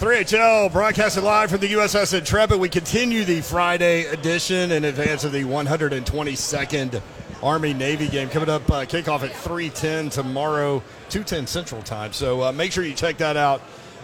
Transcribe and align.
3HL 0.00 0.72
broadcasting 0.72 1.22
live 1.24 1.50
from 1.50 1.60
the 1.60 1.74
USS 1.74 2.16
Intrepid. 2.16 2.58
We 2.58 2.70
continue 2.70 3.22
the 3.22 3.42
Friday 3.42 4.06
edition 4.06 4.72
in 4.72 4.86
advance 4.86 5.24
of 5.24 5.32
the 5.32 5.44
122nd 5.44 7.02
Army 7.42 7.74
Navy 7.74 8.08
game 8.08 8.30
coming 8.30 8.48
up. 8.48 8.62
Uh, 8.70 8.86
kickoff 8.86 9.22
at 9.22 9.32
3:10 9.32 10.10
tomorrow, 10.10 10.82
2:10 11.10 11.46
Central 11.46 11.82
Time. 11.82 12.14
So 12.14 12.44
uh, 12.44 12.52
make 12.52 12.72
sure 12.72 12.82
you 12.82 12.94
check 12.94 13.18
that 13.18 13.36
out. 13.36 13.60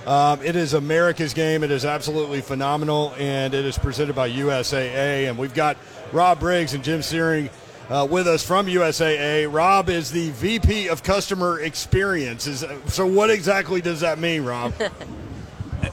Um, 0.07 0.43
it 0.43 0.55
is 0.55 0.75
America's 0.75 1.33
game. 1.33 1.65
It 1.65 1.71
is 1.71 1.87
absolutely 1.87 2.43
phenomenal, 2.43 3.15
and 3.19 3.55
it 3.55 3.65
is 3.65 3.79
presented 3.79 4.15
by 4.15 4.29
USAA. 4.29 5.31
And 5.31 5.39
we've 5.39 5.55
got 5.55 5.79
Rob 6.13 6.43
Riggs 6.43 6.75
and 6.75 6.85
Jim 6.85 7.01
Syring 7.01 7.49
uh, 7.89 8.07
with 8.09 8.29
us 8.29 8.45
from 8.45 8.67
USAA. 8.67 9.51
Rob 9.51 9.89
is 9.89 10.11
the 10.11 10.29
VP 10.33 10.91
of 10.91 11.03
Customer 11.03 11.59
Experience. 11.59 12.67
so, 12.89 13.07
what 13.07 13.31
exactly 13.31 13.81
does 13.81 14.01
that 14.01 14.19
mean, 14.19 14.45
Rob? 14.45 14.75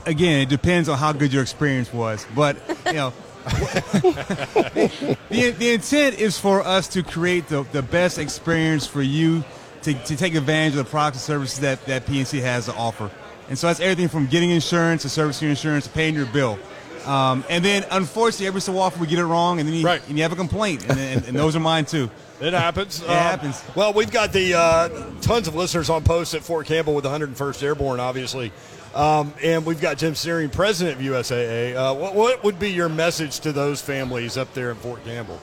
again, 0.06 0.42
it 0.42 0.50
depends 0.50 0.90
on 0.90 0.98
how 0.98 1.14
good 1.14 1.34
your 1.34 1.42
experience 1.42 1.94
was. 1.94 2.26
But, 2.36 2.58
you 2.88 2.94
know, 2.94 3.14
the, 3.44 5.18
the 5.30 5.74
intent 5.74 6.20
is 6.20 6.40
for 6.40 6.62
us 6.62 6.88
to 6.90 7.04
create 7.04 7.48
the, 7.48 7.64
the 7.72 7.82
best 7.82 8.18
experience 8.18 8.88
for 8.88 9.02
you 9.02 9.44
to, 9.84 9.94
to 9.94 10.16
take 10.16 10.36
advantage 10.36 10.74
of 10.74 10.86
the 10.86 10.90
products 10.90 11.18
and 11.18 11.24
services 11.24 11.60
that, 11.60 11.86
that 11.86 12.06
PNC 12.06 12.42
has 12.42 12.66
to 12.66 12.74
offer. 12.74 13.12
And 13.50 13.58
so 13.58 13.68
that's 13.68 13.80
everything 13.80 14.08
from 14.08 14.28
getting 14.28 14.52
insurance 14.52 15.02
to 15.02 15.10
servicing 15.10 15.48
your 15.48 15.52
insurance 15.52 15.86
to 15.86 15.92
paying 15.92 16.16
your 16.16 16.26
bill. 16.28 16.58
Um, 17.06 17.44
and 17.50 17.64
then, 17.66 17.86
unfortunately, 17.92 18.48
every 18.48 18.62
so 18.62 18.78
often 18.78 19.02
we 19.02 19.08
get 19.08 19.20
it 19.20 19.26
wrong, 19.26 19.60
and 19.60 19.68
then 19.68 19.76
you, 19.76 19.86
right. 19.86 20.02
and 20.08 20.18
you 20.18 20.24
have 20.24 20.32
a 20.32 20.38
complaint, 20.38 20.88
and, 20.88 20.98
and, 20.98 21.28
and 21.28 21.38
those 21.38 21.54
are 21.54 21.60
mine 21.60 21.84
too. 21.84 22.10
It 22.40 22.54
happens. 22.54 23.02
It 23.02 23.10
um, 23.10 23.16
happens. 23.16 23.64
Well, 23.76 23.94
we've 23.94 24.12
got 24.12 24.32
the 24.32 24.54
uh, 24.54 24.90
tons 25.22 25.48
of 25.48 25.56
listeners 25.56 25.90
on 25.90 26.04
post 26.04 26.34
at 26.34 26.44
Fort 26.44 26.66
Campbell 26.66 26.96
with 26.96 27.04
the 27.04 27.10
101st 27.10 27.64
Airborne, 27.64 28.00
obviously. 28.00 28.52
Um, 28.94 29.34
and 29.44 29.66
we've 29.66 29.82
got 29.82 29.98
Jim 29.98 30.14
Syring, 30.14 30.52
president 30.52 31.00
of 31.00 31.06
USAA. 31.06 31.76
Uh, 31.76 31.96
what, 31.96 32.14
what, 32.14 32.44
would 32.44 32.60
be 32.60 32.72
your 32.72 32.90
message 32.90 33.40
to 33.40 33.52
those 33.52 33.82
families 33.82 34.38
up 34.38 34.54
there 34.54 34.70
in 34.70 34.78
Fort 34.78 35.04
Campbell? 35.04 35.42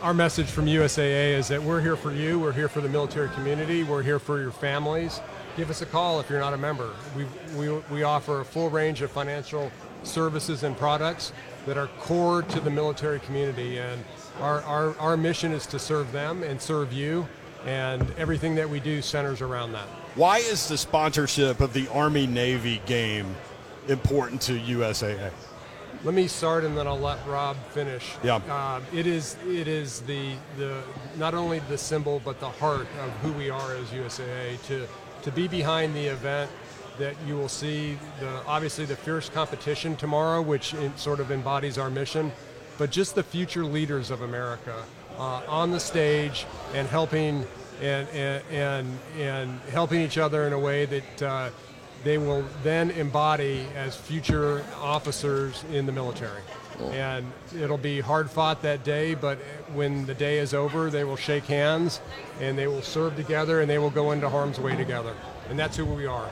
Our 0.00 0.14
message 0.14 0.46
from 0.46 0.64
USAA 0.66 1.32
is 1.32 1.48
that 1.48 1.62
we're 1.62 1.82
here 1.82 1.96
for 1.96 2.10
you. 2.10 2.38
We're 2.40 2.52
here 2.52 2.68
for 2.68 2.80
the 2.80 2.88
military 2.88 3.28
community. 3.30 3.82
We're 3.82 4.02
here 4.02 4.18
for 4.18 4.40
your 4.40 4.50
families. 4.50 5.20
Give 5.58 5.68
us 5.68 5.82
a 5.82 5.86
call 5.86 6.20
if 6.20 6.30
you're 6.30 6.40
not 6.40 6.54
a 6.54 6.56
member. 6.56 6.94
We, 7.14 7.26
we, 7.56 7.78
we 7.90 8.02
offer 8.04 8.40
a 8.40 8.44
full 8.44 8.70
range 8.70 9.02
of 9.02 9.10
financial 9.10 9.70
services 10.04 10.62
and 10.62 10.74
products 10.76 11.32
that 11.66 11.76
are 11.76 11.88
core 11.98 12.42
to 12.42 12.60
the 12.60 12.70
military 12.70 13.18
community. 13.20 13.78
And 13.78 14.02
our, 14.40 14.62
our, 14.62 14.96
our 14.98 15.16
mission 15.18 15.52
is 15.52 15.66
to 15.66 15.78
serve 15.78 16.12
them 16.12 16.42
and 16.42 16.62
serve 16.62 16.94
you. 16.94 17.28
And 17.66 18.10
everything 18.16 18.54
that 18.54 18.70
we 18.70 18.80
do 18.80 19.02
centers 19.02 19.42
around 19.42 19.72
that. 19.72 19.88
Why 20.14 20.38
is 20.38 20.68
the 20.68 20.76
sponsorship 20.76 21.60
of 21.60 21.72
the 21.72 21.88
Army 21.88 22.26
Navy 22.26 22.82
game 22.86 23.36
important 23.88 24.40
to 24.42 24.58
USAA? 24.58 25.30
Let 26.04 26.14
me 26.14 26.28
start, 26.28 26.64
and 26.64 26.76
then 26.76 26.86
I'll 26.86 26.98
let 26.98 27.18
Rob 27.26 27.56
finish. 27.70 28.14
Yeah. 28.22 28.36
Uh, 28.48 28.80
it 28.92 29.06
is 29.06 29.36
it 29.46 29.66
is 29.66 30.00
the 30.02 30.34
the 30.56 30.82
not 31.16 31.34
only 31.34 31.58
the 31.68 31.78
symbol 31.78 32.20
but 32.24 32.38
the 32.38 32.50
heart 32.50 32.86
of 33.00 33.10
who 33.22 33.32
we 33.32 33.50
are 33.50 33.74
as 33.74 33.88
USAA 33.88 34.62
to 34.66 34.86
to 35.22 35.32
be 35.32 35.48
behind 35.48 35.94
the 35.94 36.06
event 36.06 36.50
that 36.98 37.14
you 37.26 37.36
will 37.36 37.48
see 37.48 37.98
the 38.20 38.44
obviously 38.46 38.84
the 38.84 38.96
fierce 38.96 39.28
competition 39.28 39.96
tomorrow, 39.96 40.42
which 40.42 40.74
sort 40.96 41.20
of 41.20 41.30
embodies 41.30 41.78
our 41.78 41.90
mission, 41.90 42.32
but 42.76 42.90
just 42.90 43.14
the 43.14 43.22
future 43.22 43.64
leaders 43.64 44.10
of 44.10 44.22
America 44.22 44.84
uh, 45.18 45.42
on 45.48 45.70
the 45.70 45.80
stage 45.80 46.46
and 46.74 46.86
helping 46.88 47.46
and, 47.80 48.08
and, 48.08 48.42
and, 48.50 48.98
and 49.18 49.60
helping 49.70 50.00
each 50.00 50.18
other 50.18 50.46
in 50.46 50.52
a 50.52 50.58
way 50.58 50.84
that 50.86 51.22
uh, 51.22 51.50
they 52.04 52.18
will 52.18 52.44
then 52.62 52.90
embody 52.92 53.66
as 53.74 53.96
future 53.96 54.64
officers 54.80 55.64
in 55.72 55.86
the 55.86 55.92
military. 55.92 56.42
And 56.92 57.32
it'll 57.56 57.76
be 57.76 58.00
hard 58.00 58.30
fought 58.30 58.62
that 58.62 58.84
day, 58.84 59.14
but 59.14 59.38
when 59.72 60.06
the 60.06 60.14
day 60.14 60.38
is 60.38 60.54
over, 60.54 60.90
they 60.90 61.02
will 61.02 61.16
shake 61.16 61.44
hands 61.44 62.00
and 62.40 62.56
they 62.56 62.68
will 62.68 62.82
serve 62.82 63.16
together 63.16 63.60
and 63.60 63.68
they 63.68 63.78
will 63.78 63.90
go 63.90 64.12
into 64.12 64.28
harm's 64.28 64.60
way 64.60 64.76
together. 64.76 65.14
And 65.48 65.58
that's 65.58 65.76
who 65.76 65.84
we 65.84 66.06
are. 66.06 66.30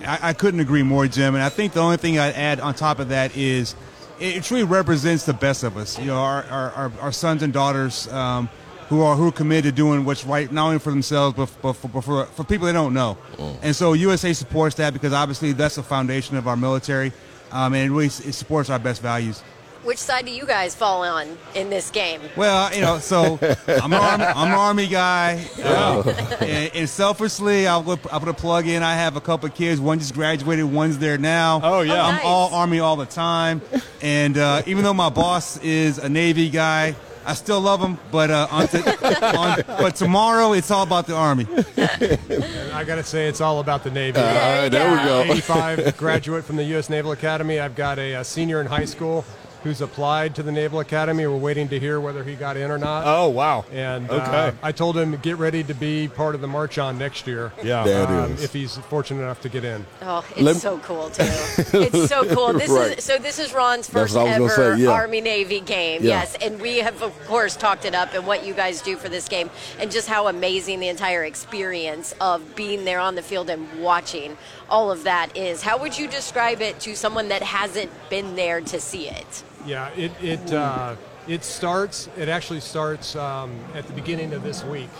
I, 0.00 0.30
I 0.30 0.32
couldn't 0.32 0.60
agree 0.60 0.82
more, 0.82 1.06
Jim. 1.06 1.34
And 1.34 1.44
I 1.44 1.50
think 1.50 1.74
the 1.74 1.80
only 1.80 1.98
thing 1.98 2.18
I'd 2.18 2.34
add 2.34 2.58
on 2.58 2.74
top 2.74 3.00
of 3.00 3.10
that 3.10 3.36
is 3.36 3.74
it 4.18 4.44
truly 4.44 4.64
represents 4.64 5.26
the 5.26 5.34
best 5.34 5.62
of 5.62 5.76
us. 5.76 5.98
You 5.98 6.06
know, 6.06 6.16
our, 6.16 6.44
our, 6.44 6.92
our 7.00 7.12
sons 7.12 7.42
and 7.42 7.52
daughters. 7.52 8.10
Um, 8.12 8.48
who 8.88 9.02
are 9.02 9.16
who 9.16 9.28
are 9.28 9.32
committed 9.32 9.64
to 9.64 9.72
doing 9.72 10.04
what's 10.04 10.24
right, 10.24 10.50
not 10.50 10.66
only 10.66 10.78
for 10.78 10.90
themselves 10.90 11.36
but, 11.36 11.50
but, 11.62 11.72
for, 11.74 11.88
but 11.88 12.00
for, 12.02 12.24
for 12.26 12.44
people 12.44 12.66
they 12.66 12.72
don't 12.72 12.94
know. 12.94 13.16
Mm. 13.36 13.58
And 13.62 13.76
so 13.76 13.92
USA 13.92 14.32
supports 14.32 14.76
that 14.76 14.92
because 14.92 15.12
obviously 15.12 15.52
that's 15.52 15.76
the 15.76 15.82
foundation 15.82 16.36
of 16.36 16.48
our 16.48 16.56
military, 16.56 17.12
um, 17.52 17.74
and 17.74 17.90
it 17.90 17.94
really 17.94 18.06
it 18.06 18.34
supports 18.34 18.70
our 18.70 18.78
best 18.78 19.02
values. 19.02 19.42
Which 19.84 19.98
side 19.98 20.24
do 20.24 20.30
you 20.30 20.46
guys 20.46 20.74
fall 20.74 21.04
on 21.04 21.36
in 21.54 21.68
this 21.68 21.90
game? 21.90 22.22
Well, 22.36 22.74
you 22.74 22.80
know, 22.80 22.98
so 23.00 23.38
I'm 23.68 23.92
an 23.92 24.00
army, 24.00 24.24
I'm 24.24 24.48
an 24.48 24.54
army 24.54 24.86
guy, 24.86 25.44
uh, 25.62 26.02
and, 26.40 26.74
and, 26.74 26.88
selfishly, 26.88 27.66
I'll, 27.66 27.86
I'll 28.10 28.20
put 28.20 28.28
a 28.28 28.32
plug 28.32 28.66
in. 28.66 28.82
I 28.82 28.94
have 28.94 29.16
a 29.16 29.20
couple 29.20 29.46
of 29.46 29.54
kids. 29.54 29.82
One 29.82 29.98
just 29.98 30.14
graduated. 30.14 30.64
One's 30.64 30.96
there 30.96 31.18
now. 31.18 31.60
Oh 31.62 31.82
yeah, 31.82 31.96
oh, 31.96 32.04
I'm 32.06 32.20
all 32.24 32.54
army 32.54 32.80
all 32.80 32.96
the 32.96 33.04
time, 33.04 33.60
and 34.00 34.38
uh, 34.38 34.62
even 34.64 34.84
though 34.84 34.94
my 34.94 35.10
boss 35.10 35.58
is 35.58 35.98
a 35.98 36.08
Navy 36.08 36.48
guy. 36.48 36.96
I 37.26 37.34
still 37.34 37.60
love 37.60 37.80
them, 37.80 37.98
but 38.10 38.30
uh, 38.30 38.48
on 38.50 38.68
to, 38.68 39.36
on, 39.38 39.62
but 39.66 39.96
tomorrow 39.96 40.52
it's 40.52 40.70
all 40.70 40.82
about 40.82 41.06
the 41.06 41.14
Army. 41.14 41.46
And 41.76 42.72
I 42.72 42.84
got 42.84 42.96
to 42.96 43.04
say, 43.04 43.28
it's 43.28 43.40
all 43.40 43.60
about 43.60 43.84
the 43.84 43.90
Navy. 43.90 44.18
Uh, 44.18 44.24
all 44.24 44.62
right, 44.62 44.68
there 44.68 44.90
we 44.90 44.96
go. 45.04 45.32
85 45.32 45.96
graduate 45.96 46.44
from 46.44 46.56
the 46.56 46.64
U.S. 46.64 46.90
Naval 46.90 47.12
Academy. 47.12 47.58
I've 47.60 47.74
got 47.76 47.98
a, 47.98 48.14
a 48.14 48.24
senior 48.24 48.60
in 48.60 48.66
high 48.66 48.84
school 48.84 49.24
who's 49.64 49.80
applied 49.80 50.34
to 50.36 50.42
the 50.42 50.52
Naval 50.52 50.78
Academy. 50.78 51.26
We're 51.26 51.36
waiting 51.36 51.68
to 51.70 51.80
hear 51.80 51.98
whether 51.98 52.22
he 52.22 52.34
got 52.34 52.56
in 52.56 52.70
or 52.70 52.78
not. 52.78 53.04
Oh, 53.06 53.30
wow. 53.30 53.64
And 53.72 54.08
uh, 54.10 54.14
okay. 54.14 54.48
uh, 54.48 54.52
I 54.62 54.72
told 54.72 54.96
him 54.96 55.16
get 55.16 55.38
ready 55.38 55.64
to 55.64 55.74
be 55.74 56.06
part 56.06 56.34
of 56.34 56.42
the 56.42 56.46
march 56.46 56.78
on 56.78 56.98
next 56.98 57.26
year. 57.26 57.52
Yeah, 57.62 57.82
there 57.84 58.06
um, 58.06 58.32
it 58.32 58.34
is. 58.34 58.44
If 58.44 58.52
he's 58.52 58.76
fortunate 58.76 59.22
enough 59.22 59.40
to 59.40 59.48
get 59.48 59.64
in. 59.64 59.84
Oh, 60.02 60.24
it's 60.32 60.40
Let- 60.42 60.56
so 60.56 60.78
cool 60.78 61.08
too. 61.08 61.22
it's 61.56 62.08
so 62.08 62.24
cool. 62.34 62.52
This 62.52 62.70
Right. 62.70 62.98
is 62.98 63.04
so. 63.04 63.18
This 63.18 63.38
is 63.38 63.54
Ron's 63.54 63.88
first 63.88 64.14
what 64.14 64.28
I 64.28 64.38
was 64.38 64.52
ever 64.58 64.76
say, 64.76 64.82
yeah. 64.82 64.90
Army 64.90 65.20
Navy 65.20 65.60
game. 65.60 66.02
Yeah. 66.02 66.20
Yes, 66.20 66.36
and 66.42 66.60
we 66.60 66.78
have 66.78 67.02
of 67.02 67.26
course 67.26 67.56
talked 67.56 67.84
it 67.86 67.94
up 67.94 68.12
and 68.14 68.26
what 68.26 68.44
you 68.46 68.52
guys 68.52 68.82
do 68.82 68.96
for 68.96 69.08
this 69.08 69.28
game, 69.28 69.48
and 69.78 69.90
just 69.90 70.08
how 70.08 70.28
amazing 70.28 70.80
the 70.80 70.88
entire 70.88 71.24
experience 71.24 72.14
of 72.20 72.54
being 72.54 72.84
there 72.84 73.00
on 73.00 73.14
the 73.14 73.22
field 73.22 73.48
and 73.48 73.66
watching 73.80 74.36
all 74.68 74.90
of 74.90 75.04
that 75.04 75.36
is. 75.36 75.62
How 75.62 75.78
would 75.78 75.96
you 75.98 76.06
describe 76.08 76.60
it 76.60 76.80
to 76.80 76.94
someone 76.94 77.28
that 77.28 77.42
hasn't 77.42 77.90
been 78.10 78.36
there 78.36 78.60
to 78.60 78.80
see 78.80 79.08
it? 79.08 79.42
Yeah, 79.66 79.88
it 79.90 80.12
it 80.22 80.52
uh, 80.52 80.96
it 81.26 81.44
starts. 81.44 82.08
It 82.16 82.28
actually 82.28 82.60
starts 82.60 83.16
um, 83.16 83.58
at 83.74 83.86
the 83.86 83.92
beginning 83.92 84.32
of 84.32 84.42
this 84.42 84.64
week, 84.64 84.90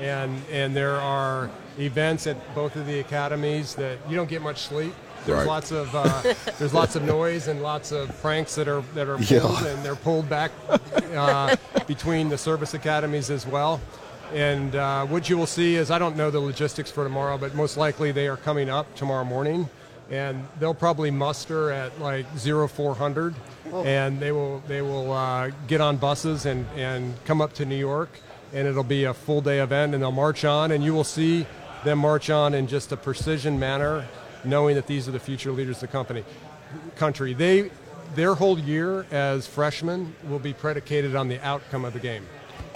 and 0.00 0.40
and 0.50 0.74
there 0.74 0.96
are 0.96 1.50
events 1.78 2.26
at 2.26 2.54
both 2.54 2.76
of 2.76 2.86
the 2.86 3.00
academies 3.00 3.74
that 3.74 3.98
you 4.08 4.16
don't 4.16 4.28
get 4.28 4.42
much 4.42 4.62
sleep. 4.62 4.94
There's 5.26 5.38
right. 5.38 5.46
lots 5.46 5.72
of 5.72 5.94
uh, 5.94 6.34
there's 6.58 6.74
lots 6.74 6.96
of 6.96 7.02
noise 7.04 7.48
and 7.48 7.62
lots 7.62 7.92
of 7.92 8.08
pranks 8.20 8.54
that 8.54 8.68
are 8.68 8.82
that 8.94 9.08
are 9.08 9.16
pulled 9.16 9.28
yeah. 9.30 9.66
and 9.66 9.84
they're 9.84 9.96
pulled 9.96 10.28
back 10.28 10.52
uh, 11.14 11.56
between 11.86 12.28
the 12.28 12.38
service 12.38 12.74
academies 12.74 13.30
as 13.30 13.46
well. 13.46 13.80
And 14.32 14.74
uh, 14.74 15.06
what 15.06 15.28
you 15.28 15.36
will 15.36 15.46
see 15.46 15.76
is 15.76 15.90
I 15.90 15.98
don't 15.98 16.16
know 16.16 16.30
the 16.30 16.40
logistics 16.40 16.90
for 16.90 17.04
tomorrow, 17.04 17.38
but 17.38 17.54
most 17.54 17.76
likely 17.76 18.10
they 18.10 18.26
are 18.26 18.36
coming 18.36 18.68
up 18.68 18.92
tomorrow 18.96 19.24
morning, 19.24 19.68
and 20.10 20.46
they'll 20.58 20.74
probably 20.74 21.10
muster 21.10 21.70
at 21.70 21.98
like 22.00 22.26
0400 22.36 23.34
Oh. 23.74 23.82
and 23.82 24.20
they 24.20 24.30
will 24.30 24.62
they 24.68 24.82
will 24.82 25.10
uh, 25.12 25.50
get 25.66 25.80
on 25.80 25.96
buses 25.96 26.46
and 26.46 26.64
and 26.76 27.12
come 27.24 27.40
up 27.40 27.54
to 27.54 27.64
New 27.64 27.76
York, 27.76 28.10
and 28.52 28.68
it'll 28.68 28.84
be 28.84 29.02
a 29.02 29.12
full 29.12 29.40
day 29.40 29.58
event, 29.58 29.94
and 29.94 30.02
they'll 30.02 30.12
march 30.12 30.44
on, 30.44 30.70
and 30.70 30.84
you 30.84 30.94
will 30.94 31.02
see 31.02 31.44
them 31.82 31.98
march 31.98 32.30
on 32.30 32.54
in 32.54 32.68
just 32.68 32.92
a 32.92 32.96
precision 32.96 33.58
manner, 33.58 34.06
knowing 34.44 34.76
that 34.76 34.86
these 34.86 35.08
are 35.08 35.10
the 35.10 35.18
future 35.18 35.50
leaders 35.50 35.78
of 35.78 35.80
the 35.80 35.86
company, 35.88 36.24
country. 36.94 37.34
They 37.34 37.72
their 38.14 38.36
whole 38.36 38.60
year 38.60 39.06
as 39.10 39.48
freshmen 39.48 40.14
will 40.28 40.38
be 40.38 40.52
predicated 40.52 41.16
on 41.16 41.26
the 41.26 41.44
outcome 41.44 41.84
of 41.84 41.94
the 41.94 41.98
game. 41.98 42.24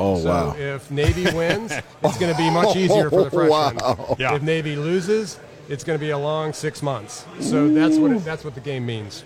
Oh 0.00 0.19
so 0.20 0.28
wow! 0.28 0.56
If 0.56 0.90
Navy 0.90 1.31
wins, 1.32 1.70
it's 1.70 2.19
going 2.19 2.32
to 2.32 2.38
be 2.38 2.50
much 2.50 2.75
oh, 2.75 2.78
easier 2.78 3.08
for 3.08 3.22
the 3.22 3.31
freshmen. 3.31 3.76
Wow. 3.76 4.17
Yeah. 4.19 4.34
If 4.34 4.43
Navy 4.43 4.75
loses, 4.75 5.38
it's 5.69 5.84
going 5.84 5.96
to 5.96 6.05
be 6.05 6.11
a 6.11 6.19
long 6.19 6.52
six 6.52 6.82
months. 6.82 7.25
So 7.38 7.69
that's 7.69 7.99
what 7.99 8.11
it, 8.11 8.25
that's 8.25 8.44
what 8.44 8.56
the 8.56 8.61
game 8.61 8.84
means. 8.84 9.25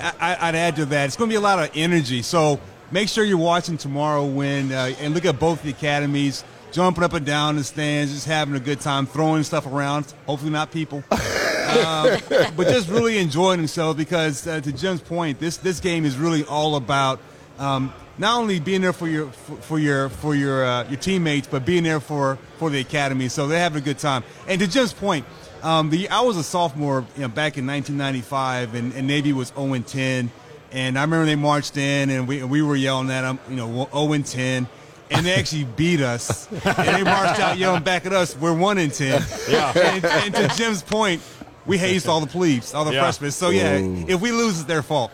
I, 0.00 0.36
I'd 0.40 0.54
add 0.54 0.76
to 0.76 0.86
that. 0.86 1.06
It's 1.06 1.16
going 1.16 1.28
to 1.28 1.32
be 1.32 1.36
a 1.36 1.40
lot 1.40 1.58
of 1.58 1.70
energy. 1.74 2.22
So 2.22 2.60
make 2.90 3.08
sure 3.08 3.24
you're 3.24 3.38
watching 3.38 3.76
tomorrow 3.76 4.24
when 4.24 4.72
uh, 4.72 4.94
and 5.00 5.14
look 5.14 5.24
at 5.24 5.38
both 5.38 5.62
the 5.62 5.70
academies 5.70 6.44
jumping 6.72 7.02
up 7.02 7.12
and 7.12 7.26
down 7.26 7.56
the 7.56 7.64
stands, 7.64 8.12
just 8.12 8.26
having 8.26 8.54
a 8.54 8.60
good 8.60 8.80
time, 8.80 9.06
throwing 9.06 9.42
stuff 9.42 9.66
around. 9.66 10.12
Hopefully 10.26 10.50
not 10.50 10.70
people, 10.70 11.02
uh, 11.10 12.18
but 12.56 12.68
just 12.68 12.88
really 12.88 13.18
enjoying 13.18 13.58
themselves. 13.58 13.96
Because 13.98 14.46
uh, 14.46 14.60
to 14.60 14.72
Jim's 14.72 15.00
point, 15.00 15.38
this 15.38 15.56
this 15.56 15.80
game 15.80 16.04
is 16.04 16.16
really 16.16 16.44
all 16.44 16.76
about. 16.76 17.20
Um, 17.58 17.92
not 18.18 18.38
only 18.38 18.60
being 18.60 18.82
there 18.82 18.92
for 18.92 19.08
your 19.08 19.28
for, 19.28 19.56
for 19.56 19.78
your 19.78 20.08
for 20.08 20.34
your 20.34 20.64
uh, 20.64 20.88
your 20.88 20.98
teammates, 20.98 21.48
but 21.48 21.64
being 21.64 21.82
there 21.82 22.00
for 22.00 22.38
for 22.58 22.70
the 22.70 22.80
academy. 22.80 23.28
So 23.28 23.48
they're 23.48 23.58
having 23.58 23.78
a 23.82 23.84
good 23.84 23.98
time. 23.98 24.24
And 24.46 24.60
to 24.60 24.66
Jim's 24.66 24.92
point, 24.92 25.24
Um, 25.62 25.90
the 25.90 26.08
I 26.08 26.20
was 26.20 26.36
a 26.36 26.42
sophomore 26.42 27.04
you 27.16 27.22
know, 27.22 27.28
back 27.28 27.58
in 27.58 27.66
1995, 27.66 28.74
and, 28.74 28.92
and 28.94 29.06
Navy 29.06 29.32
was 29.32 29.48
0 29.48 29.74
and 29.74 29.86
10. 29.86 30.30
And 30.72 30.98
I 30.98 31.02
remember 31.02 31.26
they 31.26 31.36
marched 31.36 31.76
in, 31.76 32.10
and 32.10 32.28
we 32.28 32.42
we 32.44 32.62
were 32.62 32.76
yelling 32.76 33.10
at 33.10 33.22
them, 33.22 33.38
you 33.48 33.56
know, 33.56 33.88
0 33.92 34.12
and 34.12 34.24
10. 34.26 34.66
And 35.12 35.26
they 35.26 35.34
actually 35.34 35.64
beat 35.64 36.00
us. 36.00 36.46
and 36.52 36.62
they 36.62 37.02
marched 37.02 37.40
out 37.40 37.58
yelling 37.58 37.82
back 37.82 38.06
at 38.06 38.12
us, 38.12 38.36
we're 38.36 38.54
1 38.56 38.78
and 38.78 38.92
10. 38.94 39.22
Yeah. 39.48 39.72
And, 39.76 40.04
and 40.04 40.34
to 40.36 40.48
Jim's 40.56 40.82
point, 40.82 41.20
we 41.66 41.78
hazed 41.78 42.06
all 42.06 42.20
the 42.20 42.28
plebes, 42.28 42.74
all 42.74 42.84
the 42.84 42.92
Yeah. 42.92 43.00
freshmen. 43.02 43.32
So, 43.32 43.50
yeah, 43.50 43.78
Ooh. 43.80 44.04
if 44.08 44.20
we 44.20 44.30
lose, 44.30 44.60
it's 44.60 44.64
their 44.68 44.82
fault. 44.82 45.10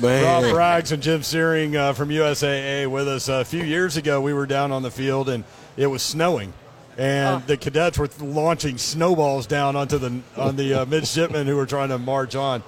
Man. 0.00 0.24
Rob 0.24 0.56
Riggs 0.56 0.90
and 0.92 1.00
Jim 1.02 1.20
Syring 1.20 1.76
uh, 1.76 1.92
from 1.92 2.08
USAA 2.08 2.88
with 2.90 3.06
us. 3.06 3.28
a 3.28 3.44
few 3.44 3.62
years 3.62 3.96
ago, 3.96 4.20
we 4.20 4.32
were 4.32 4.46
down 4.46 4.72
on 4.72 4.82
the 4.82 4.90
field 4.90 5.28
and 5.28 5.44
it 5.76 5.86
was 5.86 6.02
snowing, 6.02 6.52
and 6.98 7.46
the 7.46 7.56
cadets 7.56 7.96
were 7.98 8.08
launching 8.20 8.76
snowballs 8.76 9.46
down 9.46 9.76
onto 9.76 9.96
the 9.98 10.20
on 10.36 10.56
the 10.56 10.74
uh, 10.82 10.86
midshipmen 10.86 11.46
who 11.46 11.56
were 11.56 11.66
trying 11.66 11.88
to 11.90 11.98
march 11.98 12.34
on. 12.34 12.62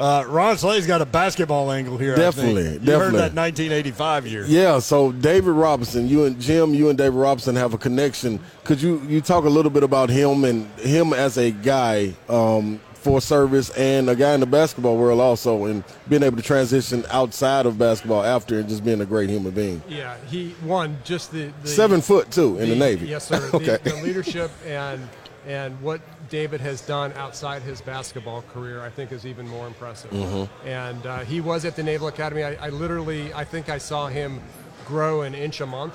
Uh, 0.00 0.24
Ron 0.26 0.58
Slay's 0.58 0.86
got 0.86 1.00
a 1.00 1.06
basketball 1.06 1.70
angle 1.70 1.96
here. 1.96 2.12
I 2.14 2.16
think. 2.16 2.34
Definitely, 2.34 2.62
You 2.64 2.68
heard 2.70 2.84
definitely. 2.84 3.18
that 3.20 3.34
1985 3.34 4.26
year. 4.26 4.44
Yeah, 4.46 4.78
so 4.80 5.12
David 5.12 5.52
Robinson, 5.52 6.08
you 6.08 6.24
and 6.24 6.38
Jim, 6.40 6.74
you 6.74 6.88
and 6.88 6.98
David 6.98 7.16
Robinson 7.16 7.54
have 7.54 7.72
a 7.72 7.78
connection. 7.78 8.40
Could 8.64 8.82
you 8.82 9.00
you 9.08 9.20
talk 9.20 9.44
a 9.44 9.48
little 9.48 9.70
bit 9.70 9.84
about 9.84 10.10
him 10.10 10.44
and 10.44 10.66
him 10.80 11.12
as 11.12 11.38
a 11.38 11.50
guy 11.52 12.14
um, 12.28 12.80
for 13.06 13.20
service 13.20 13.70
and 13.70 14.10
a 14.10 14.16
guy 14.16 14.34
in 14.34 14.40
the 14.40 14.46
basketball 14.46 14.96
world 14.96 15.20
also, 15.20 15.66
and 15.66 15.84
being 16.08 16.24
able 16.24 16.36
to 16.36 16.42
transition 16.42 17.06
outside 17.08 17.64
of 17.64 17.78
basketball 17.78 18.24
after 18.24 18.58
and 18.58 18.68
just 18.68 18.84
being 18.84 19.00
a 19.00 19.06
great 19.06 19.30
human 19.30 19.52
being. 19.52 19.80
Yeah, 19.88 20.16
he 20.26 20.56
won 20.64 20.98
just 21.04 21.30
the, 21.30 21.52
the 21.62 21.68
Seven 21.68 22.00
foot 22.00 22.32
too 22.32 22.58
in 22.58 22.68
the, 22.68 22.74
Navy. 22.74 23.06
Yes, 23.06 23.28
sir. 23.28 23.48
okay. 23.54 23.78
The, 23.84 23.90
the 23.90 24.02
leadership 24.02 24.50
and 24.66 25.08
and 25.46 25.80
what 25.80 26.00
David 26.28 26.60
has 26.60 26.80
done 26.80 27.12
outside 27.12 27.62
his 27.62 27.80
basketball 27.80 28.42
career, 28.42 28.82
I 28.82 28.90
think, 28.90 29.12
is 29.12 29.24
even 29.24 29.46
more 29.46 29.68
impressive. 29.68 30.10
Mm-hmm. 30.10 30.66
And 30.66 31.06
uh, 31.06 31.18
he 31.20 31.40
was 31.40 31.64
at 31.64 31.76
the 31.76 31.84
Naval 31.84 32.08
Academy. 32.08 32.42
I, 32.42 32.54
I 32.54 32.70
literally, 32.70 33.32
I 33.32 33.44
think, 33.44 33.68
I 33.68 33.78
saw 33.78 34.08
him 34.08 34.40
grow 34.84 35.22
an 35.22 35.36
inch 35.36 35.60
a 35.60 35.66
month 35.66 35.94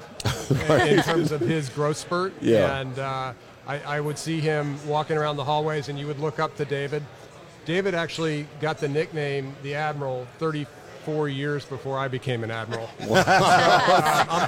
in, 0.69 0.88
in 0.88 1.04
terms 1.04 1.34
of 1.34 1.42
his 1.42 1.68
growth 1.68 1.98
spurt. 1.98 2.34
Yeah. 2.40 2.80
And 2.80 2.98
uh, 2.98 3.34
I, 3.71 3.97
I 3.97 4.01
would 4.01 4.18
see 4.18 4.39
him 4.41 4.75
walking 4.85 5.18
around 5.18 5.38
the 5.38 5.45
hallways, 5.45 5.88
and 5.88 5.97
you 5.97 6.06
would 6.07 6.19
look 6.19 6.39
up 6.39 6.56
to 6.57 6.65
David. 6.65 7.03
David 7.65 7.95
actually 7.95 8.45
got 8.59 8.79
the 8.79 8.88
nickname 8.89 9.56
the 9.63 9.75
Admiral 9.75 10.27
34 10.39 11.29
years 11.29 11.63
before 11.63 11.97
I 11.97 12.09
became 12.09 12.44
an 12.44 12.51
admiral. 12.51 12.89
I'm, 13.00 13.09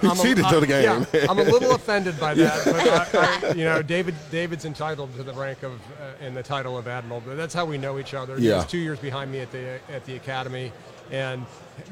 I'm 0.09 0.11
a- 0.19 0.21
cheated 0.21 0.45
to 0.49 0.59
the 0.59 0.67
game. 0.67 1.05
Yeah, 1.13 1.27
I'm 1.29 1.39
a 1.39 1.43
little 1.43 1.71
offended 1.73 2.19
by 2.19 2.33
that, 2.33 2.65
but 3.13 3.15
I, 3.15 3.49
I, 3.49 3.53
you 3.53 3.63
know, 3.63 3.81
David 3.81 4.15
David's 4.29 4.65
entitled 4.65 5.15
to 5.15 5.23
the 5.23 5.33
rank 5.33 5.63
of 5.63 5.73
uh, 6.01 6.11
and 6.19 6.35
the 6.35 6.43
title 6.43 6.77
of 6.77 6.87
admiral. 6.89 7.21
But 7.25 7.37
that's 7.37 7.53
how 7.53 7.63
we 7.65 7.77
know 7.77 7.99
each 7.99 8.13
other. 8.13 8.37
He 8.37 8.49
Yeah. 8.49 8.57
was 8.57 8.65
two 8.65 8.77
years 8.79 8.99
behind 8.99 9.31
me 9.31 9.39
at 9.39 9.51
the 9.53 9.79
at 9.89 10.03
the 10.05 10.15
academy, 10.17 10.73
and 11.11 11.43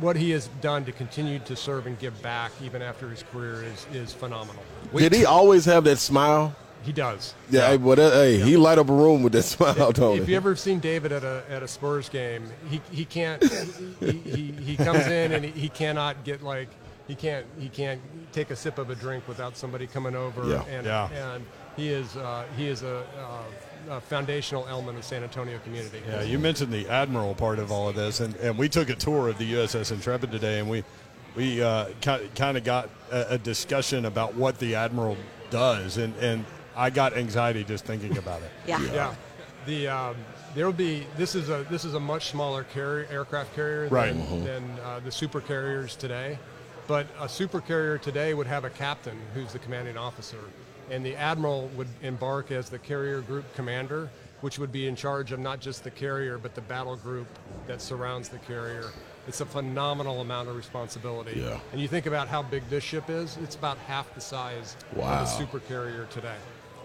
what 0.02 0.18
he 0.18 0.32
has 0.32 0.48
done 0.60 0.84
to 0.86 0.92
continue 0.92 1.40
to 1.40 1.56
serve 1.56 1.86
and 1.88 1.98
give 2.00 2.20
back 2.22 2.52
even 2.62 2.82
after 2.82 3.08
his 3.10 3.24
career 3.32 3.64
is 3.64 3.86
is 3.94 4.12
phenomenal. 4.12 4.64
Did 4.94 5.14
he 5.14 5.24
always 5.26 5.64
have 5.66 5.86
that 5.86 6.00
smile? 6.00 6.54
He 6.84 6.92
does. 6.92 7.34
Yeah, 7.50 7.68
Hey, 7.68 7.78
but, 7.78 8.00
uh, 8.00 8.12
hey, 8.12 8.40
he 8.40 8.58
light 8.58 8.78
up 8.80 8.90
a 8.90 8.94
room 8.94 9.22
with 9.24 9.34
that 9.34 9.44
smile, 9.56 9.92
don't 9.92 10.18
If 10.20 10.28
you 10.30 10.36
ever 10.36 10.56
seen 10.56 10.80
David 10.80 11.12
at 11.12 11.24
a 11.24 11.44
at 11.50 11.62
a 11.64 11.68
Spurs 11.68 12.10
game, 12.10 12.44
he, 12.70 12.82
he 12.92 13.06
can't 13.06 13.44
he, 14.00 14.12
he, 14.12 14.52
he 14.52 14.76
comes 14.78 15.06
in 15.08 15.32
and 15.32 15.46
he, 15.46 15.52
he 15.52 15.70
cannot 15.70 16.24
get 16.24 16.42
like 16.42 16.70
he 17.08 17.16
can't 17.16 17.46
he 17.60 17.70
can't 17.70 18.02
take 18.32 18.50
a 18.52 18.56
sip 18.56 18.78
of 18.78 18.90
a 18.90 18.96
drink 18.96 19.28
without 19.28 19.56
somebody 19.58 19.86
coming 19.88 20.16
over 20.16 20.48
Yeah. 20.48 20.64
and 20.70 20.86
Yeah. 20.86 21.34
and 21.34 21.46
he 21.76 21.90
is 21.90 22.16
uh, 22.18 22.46
he 22.58 22.68
is 22.68 22.82
a, 22.84 23.06
uh, 23.90 23.96
a 23.98 24.02
foundational 24.02 24.68
element 24.68 24.98
of 24.98 25.04
San 25.04 25.24
Antonio 25.24 25.58
community. 25.60 26.02
Yeah, 26.08 26.22
you 26.22 26.38
mentioned 26.40 26.72
the 26.72 26.88
admiral 26.90 27.34
part 27.34 27.60
of 27.60 27.72
all 27.72 27.90
of 27.90 27.96
this, 27.96 28.20
and, 28.20 28.36
and 28.38 28.58
we 28.58 28.70
took 28.70 28.90
a 28.90 28.96
tour 28.96 29.30
of 29.30 29.38
the 29.38 29.54
USS 29.54 29.92
Intrepid 29.92 30.32
today, 30.32 30.60
and 30.60 30.70
we 30.70 30.84
we 31.36 31.62
uh, 31.64 31.86
kind 32.02 32.58
of 32.58 32.64
got 32.64 32.90
a, 33.12 33.34
a 33.36 33.38
discussion 33.38 34.06
about 34.06 34.36
what 34.36 34.60
the 34.60 34.76
admiral 34.76 35.16
does, 35.50 35.98
and, 35.98 36.14
and 36.18 36.46
I 36.76 36.90
got 36.90 37.16
anxiety 37.16 37.64
just 37.64 37.86
thinking 37.86 38.18
about 38.18 38.42
it. 38.42 38.52
Yeah. 38.66 38.82
Yeah, 38.94 39.16
the 39.66 39.88
um, 39.88 40.16
there 40.56 40.66
will 40.66 40.74
be 40.74 41.06
this 41.18 41.36
is 41.36 41.50
a 41.50 41.66
this 41.70 41.86
is 41.86 41.94
a 41.94 42.00
much 42.00 42.30
smaller 42.32 42.64
carrier 42.64 43.08
aircraft 43.12 43.54
carrier 43.56 43.90
than, 43.90 43.92
Right. 43.94 44.44
than 44.46 44.80
uh, 44.84 45.00
the 45.02 45.12
super 45.12 45.42
carriers 45.42 45.96
today, 45.96 46.38
but 46.88 47.08
a 47.20 47.28
super 47.30 47.62
carrier 47.62 47.98
today 47.98 48.34
would 48.34 48.48
have 48.48 48.64
a 48.66 48.70
captain 48.70 49.18
who's 49.34 49.52
the 49.54 49.60
commanding 49.60 49.98
officer, 49.98 50.40
and 50.90 51.06
the 51.06 51.16
admiral 51.16 51.70
would 51.76 51.88
embark 52.02 52.52
as 52.52 52.70
the 52.70 52.80
carrier 52.80 53.22
group 53.22 53.46
commander, 53.56 54.10
which 54.42 54.58
would 54.58 54.72
be 54.72 54.88
in 54.88 54.96
charge 54.96 55.32
of 55.32 55.40
not 55.40 55.60
just 55.60 55.84
the 55.84 55.92
carrier 55.92 56.38
but 56.38 56.56
the 56.56 56.62
battle 56.62 56.96
group 56.96 57.28
that 57.68 57.82
surrounds 57.82 58.30
the 58.30 58.40
carrier. 58.40 58.90
It's 59.28 59.40
a 59.42 59.46
phenomenal 59.46 60.22
amount 60.22 60.50
of 60.50 60.56
responsibility. 60.56 61.40
Yeah. 61.40 61.60
And 61.72 61.80
you 61.80 61.88
think 61.88 62.08
about 62.08 62.28
how 62.28 62.42
big 62.42 62.68
this 62.72 62.84
ship 62.84 63.10
is; 63.10 63.38
it's 63.44 63.56
about 63.56 63.78
half 63.88 64.14
the 64.16 64.22
size 64.22 64.76
Wow. 64.96 65.20
of 65.22 65.28
a 65.28 65.30
super 65.30 65.60
carrier 65.60 66.08
today. 66.10 66.38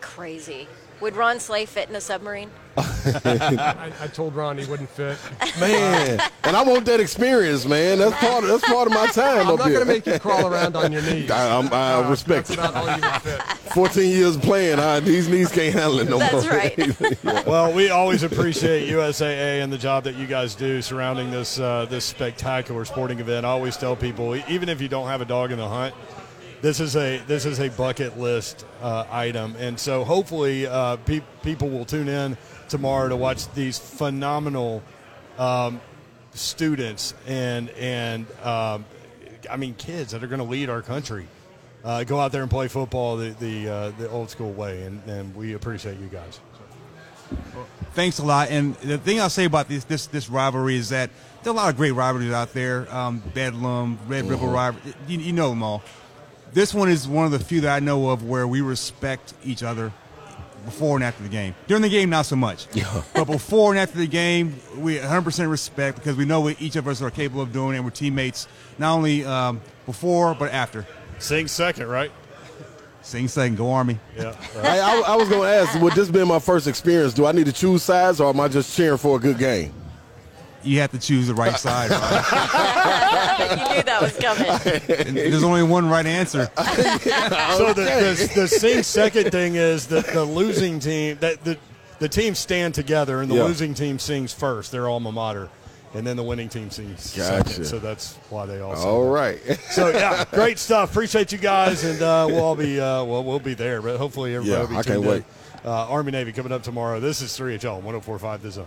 Crazy. 0.07 0.69
Would 1.01 1.15
Ron 1.15 1.39
Slay 1.41 1.67
fit 1.67 1.91
in 1.91 1.95
a 1.95 2.01
submarine? 2.01 2.51
I, 2.79 3.93
I 4.01 4.07
told 4.07 4.35
Ron 4.35 4.57
he 4.57 4.65
wouldn't 4.65 4.89
fit. 4.89 5.19
man, 5.61 6.21
and 6.45 6.57
I 6.57 6.63
want 6.63 6.87
that 6.87 7.01
experience, 7.01 7.67
man. 7.67 7.99
That's 7.99 8.17
part 8.17 8.45
of, 8.45 8.49
that's 8.51 8.65
part 8.65 8.87
of 8.87 8.95
my 8.95 9.07
time 9.09 9.41
I'm 9.41 9.49
up 9.49 9.59
not 9.59 9.69
going 9.69 9.81
to 9.81 9.85
make 9.85 10.07
you 10.07 10.19
crawl 10.19 10.47
around 10.47 10.75
on 10.75 10.93
your 10.93 11.03
knees. 11.03 11.31
I, 11.31 11.59
I'm, 11.59 11.71
I 11.73 11.95
Uh, 11.95 12.09
respect 12.11 12.49
That's 12.49 12.51
it. 12.51 12.71
about 12.71 12.75
all 12.89 12.97
you 12.97 13.21
fit. 13.21 13.43
14 13.75 14.11
years 14.11 14.37
playing, 14.39 14.79
I, 14.79 15.01
these 15.01 15.29
knees 15.29 15.53
can't 15.53 15.75
handle 15.75 15.99
it 16.01 16.09
no 16.09 16.19
That's 16.19 16.33
more. 16.33 16.43
That's 16.43 17.25
right. 17.25 17.47
Well, 17.47 17.73
we 17.75 17.91
always 17.91 18.23
appreciate 18.23 18.89
USAA 18.91 19.63
and 19.63 19.71
the 19.73 19.79
job 19.79 20.05
that 20.05 20.15
you 20.15 20.27
guys 20.27 20.55
do 20.55 20.81
surrounding 20.81 21.31
this 21.31 21.59
uh, 21.61 21.87
this 21.91 22.05
spectacular 22.07 22.85
sporting 22.87 23.19
event. 23.21 23.45
I 23.45 23.51
always 23.51 23.77
tell 23.77 23.97
people, 23.97 24.35
even 24.49 24.69
if 24.71 24.81
you 24.81 24.89
don't 24.89 25.09
have 25.09 25.21
a 25.21 25.25
dog 25.27 25.53
in 25.53 25.59
the 25.59 25.69
hunt, 25.69 25.95
this 26.63 26.81
is 26.81 26.97
a 26.97 27.19
this 27.27 27.45
is 27.45 27.61
a 27.61 27.69
bucket 27.71 28.19
list 28.19 28.65
uh, 28.81 29.05
item, 29.11 29.57
and 29.59 29.79
so 29.79 30.05
hopefully 30.05 30.67
uh, 30.67 30.97
pe- 30.97 31.23
people 31.43 31.69
will 31.69 31.85
tune 31.85 32.09
in 32.09 32.37
tomorrow 32.69 33.09
to 33.09 33.17
watch 33.17 33.53
these 33.53 33.79
phenomenal 33.79 34.83
um, 35.39 35.81
students 36.35 37.15
and 37.27 37.71
and 37.71 38.27
um, 38.43 38.85
I 39.51 39.57
mean 39.57 39.75
kids 39.75 40.13
that 40.13 40.23
are 40.23 40.27
going 40.27 40.39
to 40.41 40.45
lead 40.45 40.71
our 40.71 40.83
country. 40.83 41.27
Uh, 41.85 42.03
go 42.03 42.19
out 42.19 42.33
there 42.33 42.43
and 42.43 42.51
play 42.51 42.69
football 42.69 43.17
the 43.17 43.31
the, 43.39 43.69
uh, 43.69 43.91
the 43.99 44.09
old 44.11 44.31
school 44.31 44.53
way, 44.53 44.83
and, 44.83 45.03
and 45.09 45.35
we 45.37 45.55
appreciate 45.55 45.99
you 46.01 46.09
guys. 46.09 46.41
Thanks 47.93 48.19
a 48.19 48.25
lot. 48.25 48.51
And 48.51 48.75
the 48.77 48.99
thing 48.99 49.21
I'll 49.21 49.31
say 49.31 49.45
about 49.45 49.69
this 49.69 49.85
this 49.85 50.07
this 50.07 50.29
rivalry 50.29 50.77
is 50.77 50.89
that 50.89 51.11
there 51.43 51.53
are 51.53 51.55
a 51.55 51.57
lot 51.57 51.71
of 51.71 51.77
great 51.77 51.93
rivalries 51.93 52.33
out 52.33 52.53
there. 52.53 52.93
Um, 52.95 53.23
Bedlam, 53.35 53.99
Red 54.09 54.29
River 54.29 54.47
rivalry. 54.47 54.95
You, 55.07 55.19
you 55.19 55.33
know 55.33 55.51
them 55.51 55.63
all. 55.63 55.83
This 56.53 56.73
one 56.73 56.89
is 56.89 57.07
one 57.07 57.27
of 57.27 57.33
the 57.33 57.39
few 57.39 57.61
that 57.63 57.75
I 57.75 57.81
know 57.81 58.11
of 58.11 58.25
where 58.25 58.47
we 58.47 58.61
respect 58.61 59.35
each 59.45 59.63
other 59.63 59.93
before 60.65 60.97
and 60.97 61.05
after 61.05 61.23
the 61.23 61.29
game. 61.29 61.55
During 61.67 61.83
the 61.83 61.89
game, 61.89 62.11
not 62.11 62.27
so 62.27 62.37
much. 62.37 62.67
Yeah. 62.75 63.03
But 63.15 63.25
before 63.27 63.73
and 63.73 63.79
after 63.79 63.99
the 63.99 64.07
game, 64.07 64.59
we 64.77 64.99
100% 64.99 65.51
respect 65.51 65.97
because 65.99 66.17
we 66.17 66.25
know 66.25 66.41
what 66.41 66.61
each 66.61 66.77
of 66.77 66.87
us 66.89 67.01
are 67.03 67.11
capable 67.11 67.43
of 67.43 67.53
doing, 67.53 67.77
and 67.77 67.85
we're 67.85 67.91
teammates 67.91 68.49
not 68.79 68.95
only 68.95 69.25
um, 69.25 69.61
before 69.87 70.35
but 70.35 70.53
after. 70.53 70.87
Sing 71.19 71.49
second, 71.49 71.89
right? 71.89 72.11
Sing 73.03 73.29
second, 73.29 73.57
go 73.57 73.71
Army. 73.73 73.99
Yeah. 74.17 74.33
Hey, 74.63 74.81
I, 74.81 75.01
I 75.07 75.17
was 75.17 75.29
going 75.29 75.43
to 75.43 75.49
ask, 75.49 75.81
would 75.81 75.93
this 75.95 76.09
be 76.09 76.25
my 76.25 76.39
first 76.41 76.67
experience? 76.67 77.15
Do 77.15 77.25
I 77.27 77.33
need 77.33 77.47
to 77.47 77.53
choose 77.53 77.83
sides, 77.83 78.21
or 78.21 78.31
am 78.31 78.41
I 78.41 78.49
just 78.49 78.77
cheering 78.77 78.99
for 78.99 79.17
a 79.17 79.21
good 79.21 79.39
game? 79.39 79.73
You 80.67 80.81
have 80.81 80.91
to 80.93 80.99
choose 80.99 81.27
the 81.29 81.35
right 81.35 81.57
side. 81.59 81.91
Ryan. 81.91 83.59
you 83.71 83.77
knew 83.77 83.83
that 83.85 84.03
was 84.03 84.17
coming. 84.17 85.15
There's 85.15 85.43
only 85.45 85.63
one 85.63 85.89
right 85.89 86.07
answer. 86.07 86.51
So 87.57 87.73
the, 87.73 87.85
the, 87.85 88.33
the 88.35 88.49
sing 88.49 88.83
second 88.83 89.31
thing 89.31 89.55
is 89.55 89.87
that 89.89 90.07
the 90.09 90.25
losing 90.25 90.79
team 90.81 91.17
that 91.21 91.43
the 91.45 91.57
the 91.99 92.09
teams 92.09 92.39
stand 92.39 92.75
together 92.75 93.23
and 93.23 93.31
the 93.31 93.37
Yeah. 93.37 93.45
losing 93.45 93.73
team 93.73 93.99
sings 93.99 94.33
first, 94.35 94.71
their 94.73 94.89
alma 94.89 95.11
mater, 95.13 95.49
and 95.95 96.07
then 96.07 96.17
the 96.17 96.23
winning 96.23 96.51
team 96.51 96.71
sings 96.71 97.17
Gotcha. 97.17 97.49
second. 97.49 97.65
So 97.65 97.79
that's 97.79 98.17
why 98.29 98.45
they 98.45 98.61
all. 98.61 98.77
sing 98.77 98.87
All 98.87 99.09
right. 99.09 99.39
So 99.71 99.89
yeah, 99.89 100.25
great 100.33 100.59
stuff. 100.59 100.91
Appreciate 100.91 101.33
you 101.33 101.39
guys, 101.39 101.85
and 101.85 102.03
uh, 102.03 102.27
we'll 102.29 102.45
all 102.45 102.57
be 102.57 102.79
uh, 102.79 103.03
well, 103.05 103.25
we'll 103.25 103.39
be 103.41 103.55
there. 103.55 103.81
But 103.81 103.97
hopefully 103.97 104.35
everybody 104.35 104.53
Yeah, 104.55 104.61
will 104.63 104.69
be 104.69 104.77
I 104.77 104.83
can't 104.83 105.03
in. 105.05 105.09
wait. 105.09 105.25
Uh, 105.65 105.71
Army 105.89 106.13
Navy 106.13 106.33
coming 106.33 106.53
up 106.53 106.63
tomorrow. 106.63 107.01
This 107.01 107.23
is 107.23 107.35
three 107.37 107.57
HL 107.57 107.83
104.5 107.83 108.43
The 108.43 108.51
Zone. 108.51 108.67